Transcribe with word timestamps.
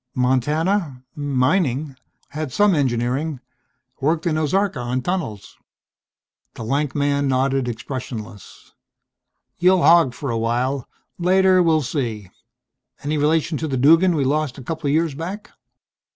"Montana 0.15 1.03
mining. 1.13 1.95
Had 2.29 2.51
some 2.51 2.73
engineering. 2.73 3.39
Worked 3.99 4.25
in 4.25 4.35
Ozarka 4.35 4.79
on 4.81 5.03
tunnels." 5.03 5.57
The 6.55 6.63
lank 6.63 6.95
man 6.95 7.27
nodded, 7.27 7.67
expressionless. 7.67 8.73
"You'll 9.59 9.83
hog 9.83 10.15
for 10.15 10.31
a 10.31 10.39
while. 10.39 10.89
Later 11.19 11.61
we'll 11.61 11.83
see.... 11.83 12.31
Any 13.03 13.19
relation 13.19 13.59
to 13.59 13.67
the 13.67 13.77
Duggan 13.77 14.15
we 14.15 14.23
lost 14.25 14.57
a 14.57 14.63
couple 14.63 14.87
of 14.87 14.93
years 14.95 15.13
back?" 15.13 15.51